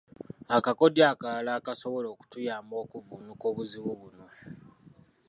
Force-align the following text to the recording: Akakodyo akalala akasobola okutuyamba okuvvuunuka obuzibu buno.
Akakodyo 0.57 1.03
akalala 1.11 1.51
akasobola 1.59 2.07
okutuyamba 2.13 2.75
okuvvuunuka 2.83 3.45
obuzibu 3.51 3.91
buno. 3.99 4.25